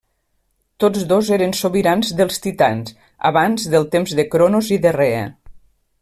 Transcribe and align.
Tots 0.83 1.03
dos 1.11 1.27
eren 1.35 1.51
sobirans 1.57 2.09
dels 2.21 2.41
Titans, 2.45 2.95
abans 3.31 3.67
del 3.75 3.85
temps 3.97 4.15
de 4.21 4.25
Cronos 4.37 4.71
i 4.77 4.83
de 4.87 4.95
Rea. 5.01 5.21